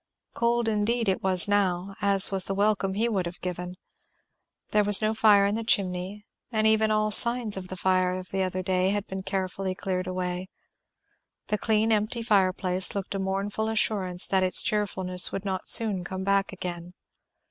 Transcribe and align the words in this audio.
Cold 0.33 0.67
indeed 0.67 1.07
it 1.07 1.21
was 1.21 1.47
now, 1.47 1.93
as 2.01 2.31
was 2.31 2.45
the 2.45 2.55
welcome 2.55 2.95
he 2.95 3.07
would 3.07 3.27
have 3.27 3.39
given. 3.39 3.75
There 4.71 4.83
was 4.83 4.99
no 4.99 5.13
fire 5.13 5.45
in 5.45 5.53
the 5.53 5.63
chimney, 5.63 6.25
and 6.51 6.65
even 6.65 6.89
all 6.89 7.09
the 7.11 7.15
signs 7.15 7.55
of 7.55 7.67
the 7.67 7.77
fire 7.77 8.09
of 8.09 8.29
the 8.29 8.41
other 8.41 8.63
day 8.63 8.89
had 8.89 9.05
been 9.05 9.21
carefully 9.21 9.75
cleared 9.75 10.07
away; 10.07 10.49
the 11.49 11.57
clean 11.59 11.91
empty 11.91 12.23
fireplace 12.23 12.95
looked 12.95 13.13
a 13.13 13.19
mournful 13.19 13.67
assurance 13.67 14.25
that 14.25 14.41
its 14.41 14.63
cheerfulness 14.63 15.31
would 15.31 15.45
not 15.45 15.69
soon 15.69 16.03
come 16.03 16.23
back 16.23 16.51
again. 16.51 16.95